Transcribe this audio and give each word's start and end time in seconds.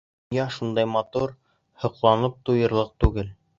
Донъя 0.29 0.45
шундай 0.55 0.87
матур, 0.93 1.35
һоҡланып 1.85 2.43
туйырлыҡ 2.51 2.93
түгел. 3.07 3.33